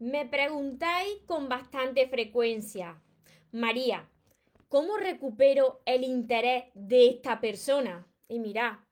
[0.00, 3.02] Me preguntáis con bastante frecuencia,
[3.52, 4.08] María,
[4.70, 8.06] ¿cómo recupero el interés de esta persona?
[8.26, 8.88] Y mira,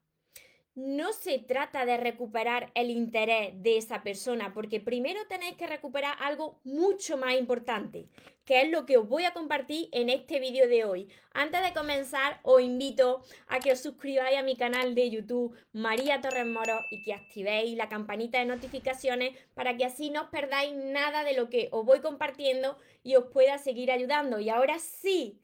[0.79, 6.15] no se trata de recuperar el interés de esa persona, porque primero tenéis que recuperar
[6.21, 8.07] algo mucho más importante,
[8.45, 11.09] que es lo que os voy a compartir en este vídeo de hoy.
[11.33, 16.21] Antes de comenzar, os invito a que os suscribáis a mi canal de YouTube María
[16.21, 20.73] Torres Moro y que activéis la campanita de notificaciones para que así no os perdáis
[20.73, 24.39] nada de lo que os voy compartiendo y os pueda seguir ayudando.
[24.39, 25.41] Y ahora sí,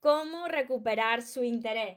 [0.00, 1.96] ¿cómo recuperar su interés?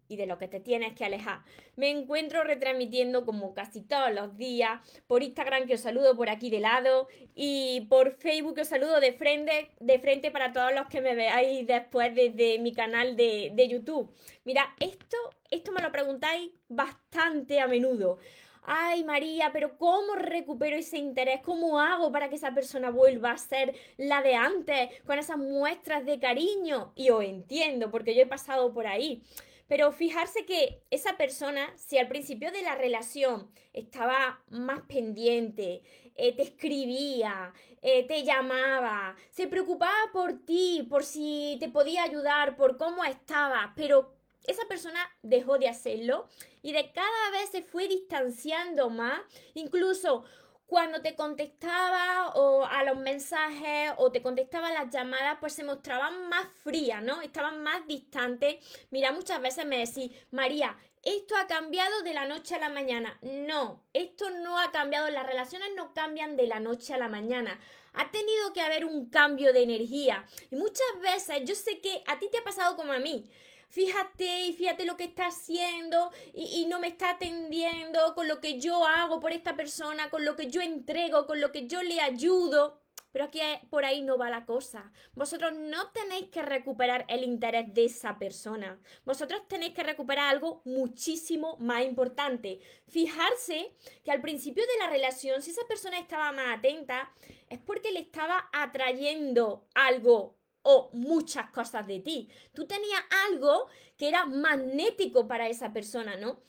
[0.11, 1.39] y de lo que te tienes que alejar.
[1.77, 6.49] Me encuentro retransmitiendo como casi todos los días por Instagram que os saludo por aquí
[6.49, 11.15] de lado y por Facebook que os saludo de frente, para todos los que me
[11.15, 14.13] veáis después desde mi canal de, de YouTube.
[14.43, 15.17] Mira, esto,
[15.49, 18.19] esto me lo preguntáis bastante a menudo.
[18.63, 21.41] Ay María, pero ¿cómo recupero ese interés?
[21.43, 26.05] ¿Cómo hago para que esa persona vuelva a ser la de antes, con esas muestras
[26.05, 26.91] de cariño?
[26.95, 29.23] Y os entiendo, porque yo he pasado por ahí.
[29.71, 35.81] Pero fijarse que esa persona, si al principio de la relación estaba más pendiente,
[36.17, 42.57] eh, te escribía, eh, te llamaba, se preocupaba por ti, por si te podía ayudar,
[42.57, 44.13] por cómo estabas, pero
[44.45, 46.27] esa persona dejó de hacerlo
[46.61, 49.21] y de cada vez se fue distanciando más,
[49.53, 50.25] incluso
[50.71, 56.29] cuando te contestaba o a los mensajes o te contestaba las llamadas, pues se mostraban
[56.29, 57.21] más frías, ¿no?
[57.21, 58.55] Estaban más distantes.
[58.89, 63.19] Mira, muchas veces me decís, María, esto ha cambiado de la noche a la mañana.
[63.21, 65.09] No, esto no ha cambiado.
[65.09, 67.59] Las relaciones no cambian de la noche a la mañana.
[67.91, 70.25] Ha tenido que haber un cambio de energía.
[70.51, 73.29] Y muchas veces, yo sé que a ti te ha pasado como a mí
[73.71, 78.59] fíjate y fíjate lo que está haciendo y, no me está atendiendo con lo que
[78.59, 81.99] yo hago por esta persona, con lo que yo entrego, con lo que yo le
[81.99, 82.79] ayudo.
[83.11, 84.91] Pero aquí por ahí no va la cosa.
[85.13, 88.79] Vosotros no tenéis que recuperar el interés de esa persona.
[89.03, 92.61] Vosotros tenéis que recuperar algo muchísimo más importante.
[92.87, 97.11] Fijarse que al principio de la relación, si esa persona estaba más atenta,
[97.49, 102.29] es porque le estaba atrayendo algo o muchas cosas de ti.
[102.53, 103.67] Tú tenías algo
[103.97, 106.41] que era magnético para esa persona, ¿no?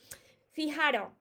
[0.51, 1.11] Fijaros,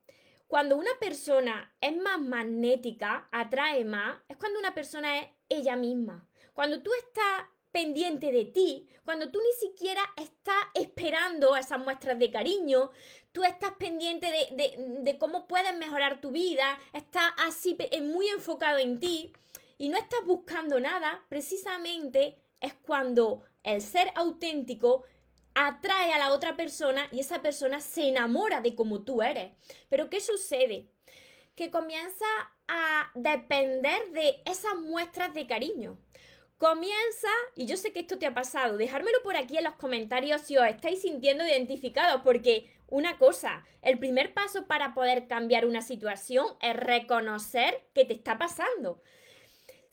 [0.47, 6.28] cuando una persona es más magnética, atrae más, es cuando una persona es ella misma.
[6.52, 12.31] Cuando tú estás pendiente de ti, cuando tú ni siquiera estás esperando esas muestras de
[12.31, 12.91] cariño,
[13.32, 19.32] tú estás pendiente de, cómo puedes mejorar tu vida, estás así muy enfocado en ti
[19.78, 25.05] y no estás buscando nada, precisamente es cuando el ser auténtico
[25.55, 29.53] atrae a la otra persona y esa persona se enamora de como tú eres.
[29.89, 30.89] Pero ¿qué sucede?
[31.55, 32.25] Que comienza
[32.69, 35.99] a depender de esas muestras de cariño.
[36.56, 40.43] Comienza, y yo sé que esto te ha pasado, dejármelo por aquí en los comentarios
[40.43, 45.83] si os estáis sintiendo identificados, porque una cosa, el primer paso para poder cambiar una
[45.83, 49.03] situación es reconocer que te está pasando.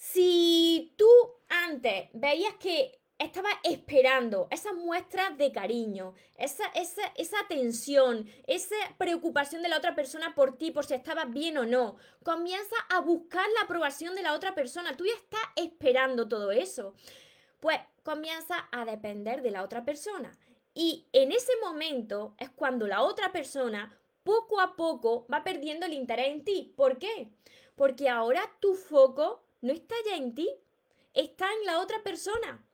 [0.01, 1.09] Si tú
[1.49, 9.61] antes veías que estaba esperando esas muestras de cariño, esa, esa, esa atención, esa preocupación
[9.61, 11.97] de la otra persona por ti, por si estabas bien o no.
[12.23, 14.95] Comienza a buscar la aprobación de la otra persona.
[14.95, 16.93] Tú ya estás esperando todo eso.
[17.59, 20.31] Pues comienza a depender de la otra persona.
[20.73, 25.91] Y en ese momento es cuando la otra persona poco a poco va perdiendo el
[25.91, 26.73] interés en ti.
[26.77, 27.27] ¿Por qué?
[27.75, 30.49] Porque ahora tu foco no está ya en ti,
[31.13, 32.65] está en la otra persona.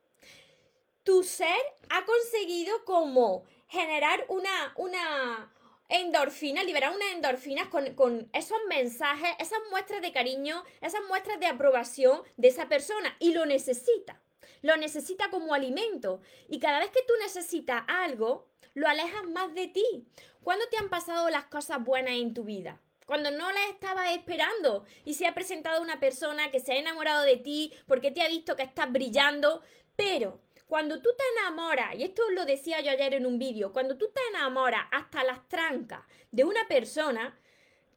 [1.04, 5.52] Tu ser ha conseguido como generar una, una
[5.90, 11.48] endorfina, liberar unas endorfinas con, con esos mensajes, esas muestras de cariño, esas muestras de
[11.48, 14.22] aprobación de esa persona y lo necesita.
[14.62, 16.22] Lo necesita como alimento.
[16.48, 20.08] Y cada vez que tú necesitas algo, lo alejas más de ti.
[20.44, 22.80] ¿Cuándo te han pasado las cosas buenas en tu vida?
[23.06, 24.86] Cuando no la estabas esperando.
[25.04, 28.28] Y se ha presentado una persona que se ha enamorado de ti porque te ha
[28.28, 29.62] visto que estás brillando,
[29.96, 33.98] pero cuando tú te enamoras, y esto lo decía yo ayer en un vídeo, cuando
[33.98, 37.40] tú te enamoras hasta las trancas de una persona,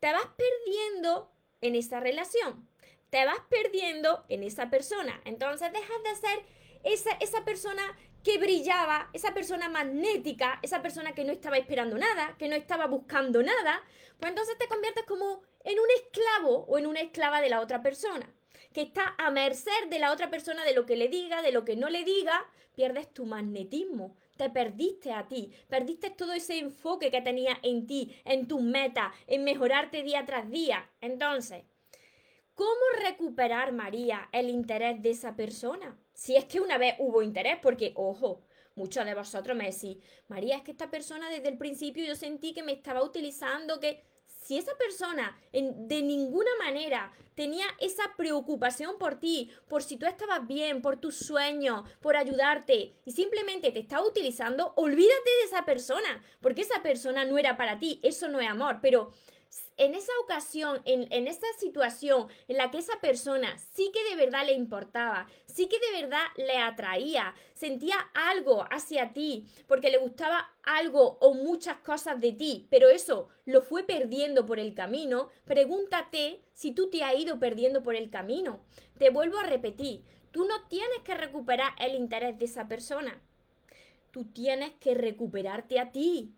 [0.00, 2.68] te vas perdiendo en esa relación,
[3.10, 5.20] te vas perdiendo en esa persona.
[5.24, 6.46] Entonces dejas de ser
[6.84, 12.36] esa, esa persona que brillaba, esa persona magnética, esa persona que no estaba esperando nada,
[12.38, 13.82] que no estaba buscando nada,
[14.18, 17.82] pues entonces te conviertes como en un esclavo o en una esclava de la otra
[17.82, 18.32] persona,
[18.72, 21.64] que está a merced de la otra persona, de lo que le diga, de lo
[21.64, 27.10] que no le diga, pierdes tu magnetismo, te perdiste a ti, perdiste todo ese enfoque
[27.10, 30.88] que tenías en ti, en tus metas, en mejorarte día tras día.
[31.00, 31.64] Entonces,
[32.54, 35.98] ¿cómo recuperar, María, el interés de esa persona?
[36.18, 38.42] Si es que una vez hubo interés, porque, ojo,
[38.74, 42.52] muchos de vosotros me decís, María, es que esta persona desde el principio yo sentí
[42.52, 49.20] que me estaba utilizando, que si esa persona de ninguna manera tenía esa preocupación por
[49.20, 54.04] ti, por si tú estabas bien, por tus sueños, por ayudarte, y simplemente te estaba
[54.04, 58.48] utilizando, olvídate de esa persona, porque esa persona no era para ti, eso no es
[58.48, 59.12] amor, pero
[59.78, 64.16] en esa ocasión, en, en, esa situación en la que esa persona sí que de
[64.16, 69.98] verdad le importaba, sí que de verdad le atraía, sentía algo hacia ti, porque le
[69.98, 75.28] gustaba algo o muchas cosas de ti, pero eso lo fue perdiendo por el camino,
[75.44, 78.60] pregúntate si tú te has ido perdiendo por el camino.
[78.98, 80.02] Te vuelvo a repetir,
[80.32, 83.22] tú no tienes que recuperar el interés de esa persona,
[84.10, 86.34] tú tienes que recuperarte a ti.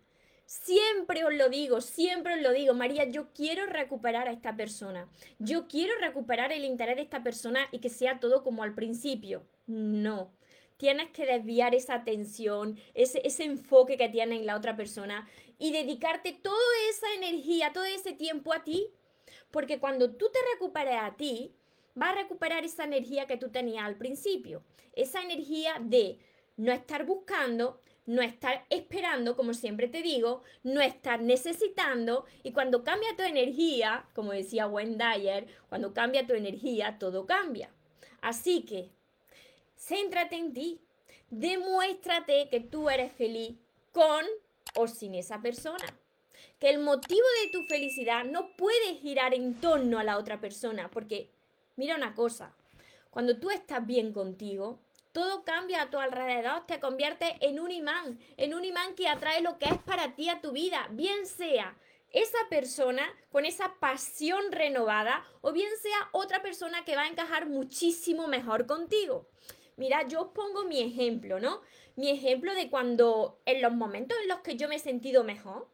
[0.51, 5.07] Siempre os lo digo, siempre os lo digo, María, yo quiero recuperar a esta persona.
[5.39, 9.47] Yo quiero recuperar el interés de esta persona y que sea todo como al principio.
[9.65, 10.33] No.
[10.75, 15.25] Tienes que desviar esa atención, ese, enfoque que tiene en la otra persona
[15.57, 16.57] y dedicarte toda
[16.89, 18.89] esa energía, todo ese tiempo a ti.
[19.51, 21.55] Porque cuando tú te recuperes a ti,
[21.95, 24.65] vas a recuperar esa energía que tú tenías al principio.
[24.91, 26.19] Esa energía de
[26.57, 32.83] no estar buscando, no estar esperando, como siempre te digo, no estar necesitando y cuando
[32.83, 37.69] cambia tu energía, como decía Dyer, cuando cambia tu energía, todo cambia.
[38.21, 38.89] Así que,
[39.77, 40.81] céntrate en ti,
[41.29, 43.57] demuéstrate que tú eres feliz
[43.91, 44.25] con
[44.75, 45.97] o sin esa persona.
[46.59, 50.89] Que el motivo de tu felicidad no puede girar en torno a la otra persona,
[50.91, 51.29] porque
[51.75, 52.55] mira una cosa,
[53.09, 54.79] cuando tú estás bien contigo,
[55.11, 59.41] todo cambia a tu alrededor, te convierte en un imán, en un imán que atrae
[59.41, 61.77] lo que es para ti a tu vida, bien sea
[62.11, 67.47] esa persona con esa pasión renovada o bien sea otra persona que va a encajar
[67.47, 69.29] muchísimo mejor contigo.
[69.77, 71.61] Mira, yo os pongo mi ejemplo, ¿no?
[71.95, 75.69] Mi ejemplo de cuando, en los momentos en los que yo me he sentido mejor,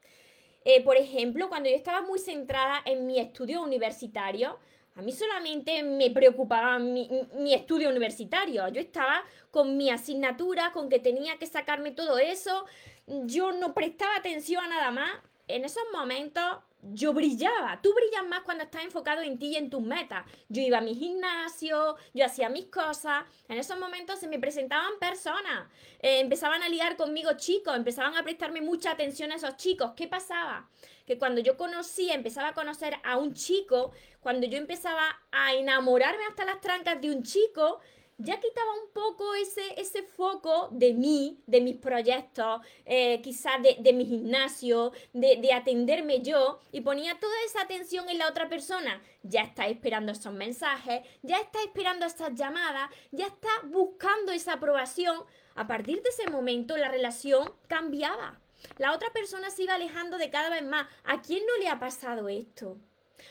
[0.63, 4.59] eh, por ejemplo, cuando yo estaba muy centrada en mi estudio universitario,
[4.97, 7.07] a mí solamente me preocupaba mi,
[7.53, 8.67] estudio universitario.
[8.69, 12.65] Yo estaba con mi asignatura, con que tenía que sacarme todo eso.
[13.05, 15.11] Yo no prestaba atención a nada más.
[15.47, 16.43] En esos momentos
[16.81, 17.79] yo brillaba.
[17.83, 20.25] Tú brillas más cuando estás enfocado en ti y en tus metas.
[20.49, 23.23] Yo iba a mi gimnasio, yo hacía mis cosas.
[23.49, 25.69] En esos momentos se me presentaban personas.
[25.99, 29.91] Eh, empezaban a ligar conmigo chicos, empezaban a prestarme mucha atención a esos chicos.
[29.95, 30.67] ¿Qué pasaba?
[31.07, 36.25] Que cuando yo conocía, empezaba a conocer a un chico, cuando yo empezaba a enamorarme
[36.25, 37.79] hasta las trancas de un chico,
[38.19, 43.93] ya quitaba un poco ese, ese foco de mí, de mis proyectos, eh, quizás de,
[43.93, 49.01] mi gimnasio, de, de, atenderme yo y ponía toda esa atención en la otra persona.
[49.21, 55.17] Ya está esperando esos mensajes, ya está esperando esas llamadas, ya está buscando esa aprobación.
[55.53, 58.39] A partir de ese momento la relación cambiaba.
[58.77, 60.87] La otra persona se iba alejando de cada vez más.
[61.03, 62.77] ¿A quién no le ha pasado esto?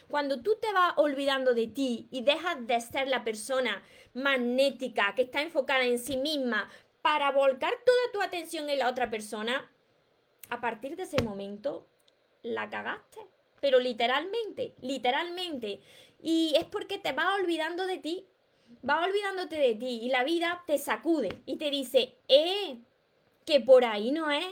[0.09, 3.83] Cuando tú te vas olvidando de ti y dejas de ser la persona
[4.15, 6.71] magnética que está enfocada en sí misma
[7.03, 9.71] para volcar toda tu atención en la otra persona,
[10.49, 11.87] a partir de ese momento
[12.43, 13.21] la cagaste.
[13.61, 15.81] Pero literalmente, literalmente.
[16.21, 18.27] Y es porque te vas olvidando de ti.
[18.83, 22.79] Vas olvidándote de ti y la vida te sacude y te dice, eh,
[23.45, 24.45] que por ahí no es,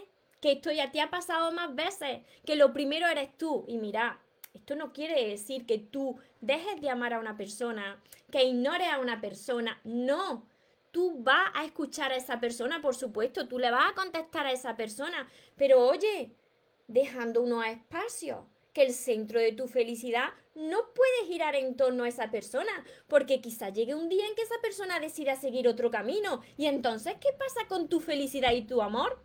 [0.44, 3.64] que esto ya te ha pasado más veces, que lo primero eres tú.
[3.66, 4.20] Y mira,
[4.52, 7.98] esto no quiere decir que tú dejes de amar a una persona,
[8.30, 9.80] que ignores a una persona.
[9.84, 10.46] No,
[10.90, 14.52] tú vas a escuchar a esa persona, por supuesto, tú le vas a contestar a
[14.52, 16.32] esa persona, pero oye,
[16.88, 18.40] dejando unos espacios,
[18.74, 23.40] que el centro de tu felicidad no puede girar en torno a esa persona, porque
[23.40, 27.30] quizá llegue un día en que esa persona decida seguir otro camino, y entonces, ¿qué
[27.32, 29.24] pasa con tu felicidad y tu amor?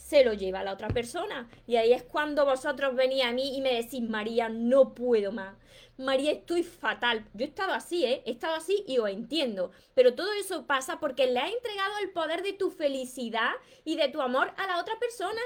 [0.00, 1.48] Se lo lleva a la otra persona.
[1.66, 5.56] Y ahí es cuando vosotros venís a mí y me decís, María, no puedo más.
[5.98, 7.26] María, estoy fatal.
[7.34, 8.22] Yo he estado así, ¿eh?
[8.24, 9.70] He estado así y os entiendo.
[9.94, 13.52] Pero todo eso pasa porque le has entregado el poder de tu felicidad
[13.84, 15.40] y de tu amor a la otra persona.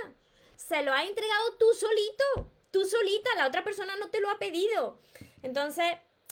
[0.56, 2.50] Se lo has entregado tú solito.
[2.70, 4.98] Tú solita, la otra persona no te lo ha pedido.
[5.42, 5.84] Entonces,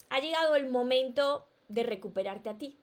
[0.09, 2.79] ha llegado el momento de recuperarte a ti.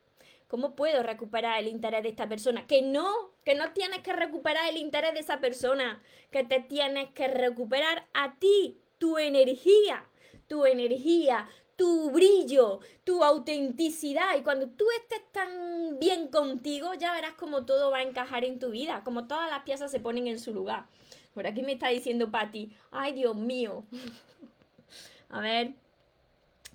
[0.50, 2.66] ¿Cómo puedo recuperar el interés de esta persona?
[2.66, 3.06] Que no,
[3.44, 6.02] que no tienes que recuperar el interés de esa persona,
[6.32, 10.04] que te tienes que recuperar a ti, tu energía,
[10.48, 14.36] tu energía, tu brillo, tu autenticidad.
[14.36, 18.58] Y cuando tú estés tan bien contigo, ya verás cómo todo va a encajar en
[18.58, 20.86] tu vida, como todas las piezas se ponen en su lugar.
[21.32, 23.84] Por aquí me está diciendo Patti, ay Dios mío.
[25.28, 25.74] a ver.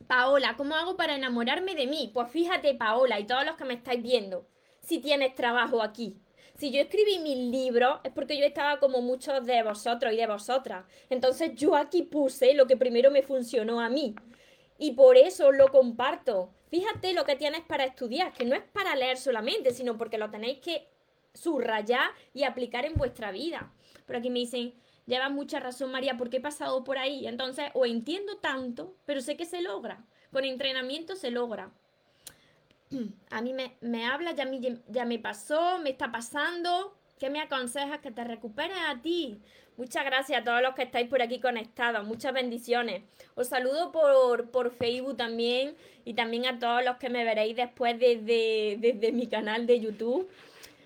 [0.08, 2.12] Paola, ¿cómo hago para enamorarme de mí?
[2.14, 4.48] Pues fíjate, Paola, y todos los que me estáis viendo,
[4.80, 6.18] si tienes trabajo aquí.
[6.56, 10.28] Si yo escribí mis libros es porque yo estaba como muchos de vosotros y de
[10.28, 10.86] vosotras.
[11.10, 14.16] Entonces yo aquí puse lo que primero me funcionó a mí.
[14.78, 16.54] Y por eso lo comparto.
[16.70, 20.30] Fíjate lo que tienes para estudiar, que no es para leer solamente, sino porque lo
[20.30, 20.88] tenéis que
[21.34, 23.74] subrayar y aplicar en vuestra vida.
[24.06, 24.74] Por aquí me dicen,
[25.06, 27.28] llevas mucha razón María, porque he pasado por ahí.
[27.28, 30.04] Entonces, o entiendo tanto, pero sé que se logra.
[30.32, 31.72] Con entrenamiento se logra.
[33.30, 34.48] A mí me, me habla, ya,
[34.88, 36.96] ya me pasó, me está pasando.
[37.20, 38.00] ¿Qué me aconsejas?
[38.00, 39.40] Que te recuperes a ti.
[39.78, 42.06] Muchas gracias a todos los que estáis por aquí conectados.
[42.06, 43.04] Muchas bendiciones.
[43.36, 48.00] Os saludo por, por Facebook también y también a todos los que me veréis después
[48.00, 50.30] desde, desde mi canal de YouTube.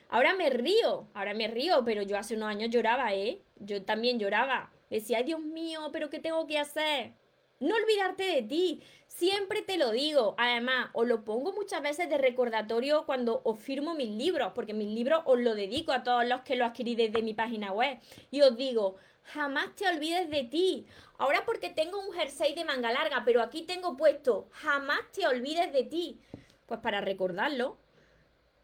[0.09, 3.39] Ahora me río, ahora me río, pero yo hace unos años lloraba, ¿eh?
[3.59, 4.71] Yo también lloraba.
[4.89, 7.13] Decía, ay Dios mío, pero ¿qué tengo que hacer?
[7.59, 8.81] No olvidarte de ti.
[9.07, 10.35] Siempre te lo digo.
[10.37, 14.89] Además, os lo pongo muchas veces de recordatorio cuando os firmo mis libros, porque mis
[14.89, 17.99] libros os lo dedico a todos los que lo adquirí desde mi página web.
[18.31, 20.85] Y os digo, jamás te olvides de ti.
[21.17, 25.73] Ahora porque tengo un jersey de manga larga, pero aquí tengo puesto, jamás te olvides
[25.73, 26.19] de ti.
[26.65, 27.77] Pues para recordarlo.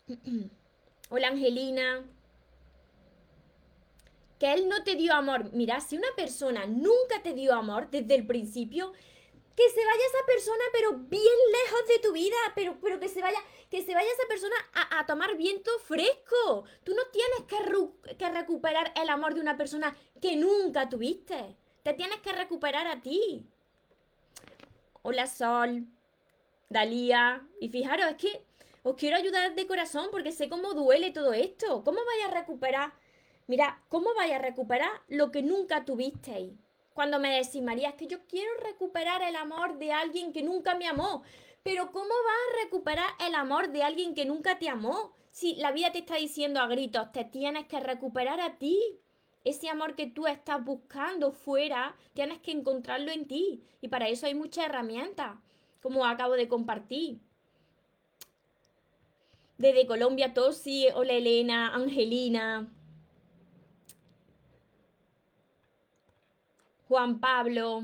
[1.09, 2.05] Hola Angelina.
[4.39, 5.51] Que él no te dio amor.
[5.53, 8.93] Mira, si una persona nunca te dio amor desde el principio,
[9.55, 11.23] que se vaya esa persona, pero bien
[11.63, 13.39] lejos de tu vida, pero, pero que se vaya,
[13.69, 14.55] que se vaya esa persona
[14.91, 16.65] a, tomar viento fresco.
[16.83, 21.55] Tú no tienes que, que recuperar el amor de una persona que nunca tuviste.
[21.83, 23.47] Te tienes que recuperar a ti.
[25.03, 25.85] Hola Sol,
[26.67, 27.47] Dalía.
[27.61, 28.45] Y fijaros, es que
[28.83, 31.83] os quiero ayudar de corazón porque sé cómo duele todo esto.
[31.83, 32.93] ¿Cómo vais a recuperar?
[33.47, 36.53] Mira, ¿cómo vais a recuperar lo que nunca tuvisteis?
[36.95, 40.75] Cuando me decís, María, es que yo quiero recuperar el amor de alguien que nunca
[40.75, 41.23] me amó.
[41.61, 45.11] Pero ¿cómo vas a recuperar el amor de alguien que nunca te amó?
[45.29, 48.79] Si la vida te está diciendo a gritos, te tienes que recuperar a ti.
[49.43, 53.61] Ese amor que tú estás buscando fuera, tienes que encontrarlo en ti.
[53.81, 55.37] Y para eso hay muchas herramientas,
[55.81, 57.19] como acabo de compartir.
[59.57, 62.71] Desde Colombia, Tosi, hola Elena, Angelina,
[66.95, 67.83] Juan Pablo,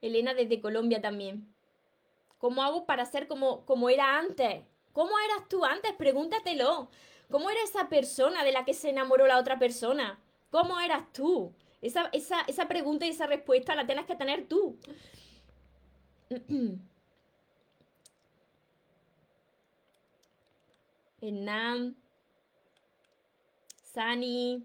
[0.00, 1.52] Elena desde Colombia también.
[2.38, 4.62] ¿Cómo hago para ser como, como era antes?
[4.92, 5.92] ¿Cómo eras tú antes?
[5.94, 6.88] Pregúntatelo.
[7.32, 10.20] ¿Cómo era esa persona de la que se enamoró la otra persona?
[10.52, 11.52] ¿Cómo eras tú?
[11.82, 14.78] Esa, esa, esa pregunta y esa respuesta la tienes que tener tú.
[21.20, 21.96] Hernán,
[23.82, 24.64] Sani,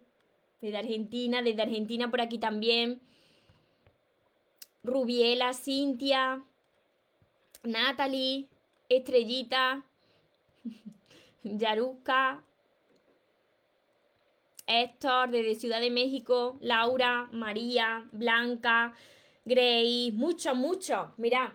[0.61, 3.01] desde Argentina, desde Argentina por aquí también.
[4.83, 6.43] Rubiela, Cintia,
[7.63, 8.47] Natalie,
[8.87, 9.85] Estrellita,
[11.43, 12.43] Yaruca,
[14.67, 18.93] Héctor desde Ciudad de México, Laura, María, Blanca,
[19.43, 21.09] Grace, muchos, muchos.
[21.17, 21.49] Mirad,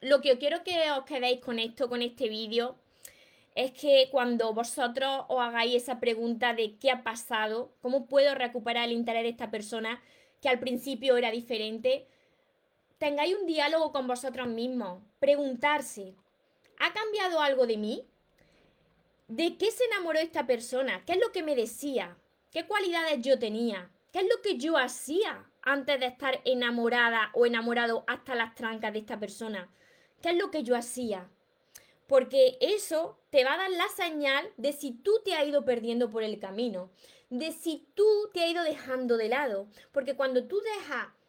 [0.00, 2.76] lo que quiero que os quedéis con esto, con este vídeo,
[3.54, 8.84] es que cuando vosotros os hagáis esa pregunta de qué ha pasado, cómo puedo recuperar
[8.86, 10.02] el interés de esta persona
[10.40, 12.08] que al principio era diferente,
[12.98, 16.14] tengáis un diálogo con vosotros mismos, preguntarse,
[16.80, 18.08] ¿ha cambiado algo de mí?
[19.28, 21.04] ¿De qué se enamoró esta persona?
[21.06, 22.16] ¿Qué es lo que me decía?
[22.50, 23.90] ¿Qué cualidades yo tenía?
[24.12, 28.92] ¿Qué es lo que yo hacía antes de estar enamorada o enamorado hasta las trancas
[28.92, 29.70] de esta persona?
[30.20, 31.28] ¿Qué es lo que yo hacía?
[32.06, 36.10] Porque eso te va a dar la señal de si tú te has ido perdiendo
[36.10, 36.90] por el camino,
[37.30, 40.60] de si tú te has ido dejando de lado, porque cuando tú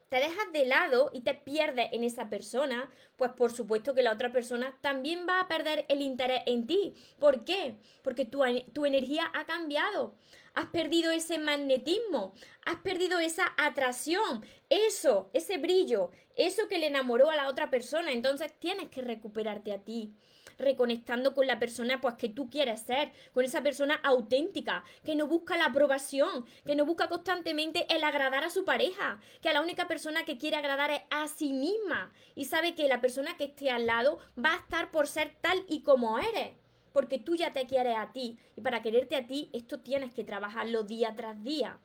[0.10, 4.12] te dejas de lado y te pierdes en esa persona, pues por supuesto que la
[4.12, 6.94] otra persona también va a perder el interés en ti.
[7.20, 7.76] ¿Por qué?
[8.04, 10.16] Porque tu, tu energía ha cambiado.
[10.54, 12.34] has perdido ese magnetismo,
[12.66, 18.12] has perdido esa atracción, eso, ese brillo, eso que le enamoró a la otra persona.
[18.12, 20.14] Entonces tienes que recuperarte a ti
[20.58, 25.28] reconectando con la persona pues que tú quieres ser, con esa persona auténtica, que no
[25.28, 29.62] busca la aprobación, que no busca constantemente el agradar a su pareja, que a la
[29.62, 33.46] única persona que quiere agradar es a sí misma y sabe que la persona que
[33.46, 36.54] esté al lado va a estar por ser tal y como eres
[36.96, 40.24] porque tú ya te quieres a ti y para quererte a ti esto tienes que
[40.24, 41.78] trabajarlo día tras día.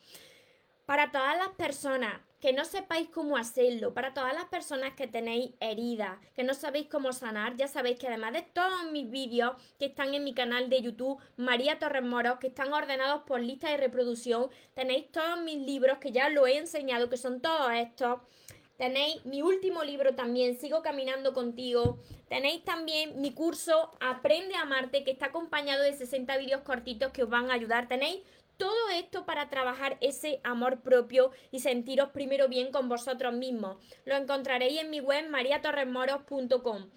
[0.86, 5.52] Para todas las personas que no sepáis cómo hacerlo, para todas las personas que tenéis
[5.60, 9.86] heridas, que no sabéis cómo sanar, ya sabéis que además de todos mis vídeos que
[9.86, 13.76] están en mi canal de YouTube, María Torres Moros, que están ordenados por lista de
[13.76, 18.20] reproducción, tenéis todos mis libros que ya lo he enseñado, que son todos estos.
[18.80, 21.98] Tenéis mi último libro también, Sigo Caminando Contigo.
[22.30, 27.24] Tenéis también mi curso Aprende a Amarte, que está acompañado de 60 vídeos cortitos que
[27.24, 27.88] os van a ayudar.
[27.88, 28.20] Tenéis
[28.60, 33.78] todo esto para trabajar ese amor propio y sentiros primero bien con vosotros mismos.
[34.04, 36.90] Lo encontraréis en mi web mariatorremoros.com.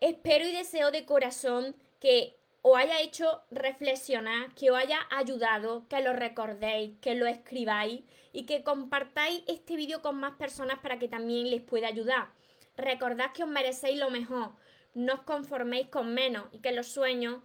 [0.00, 6.02] Espero y deseo de corazón que os haya hecho reflexionar, que os haya ayudado, que
[6.02, 11.06] lo recordéis, que lo escribáis y que compartáis este vídeo con más personas para que
[11.06, 12.32] también les pueda ayudar.
[12.76, 14.54] Recordad que os merecéis lo mejor,
[14.94, 17.44] no os conforméis con menos y que los sueños